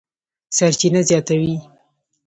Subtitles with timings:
[0.57, 1.55] سرچینه زیاتوي،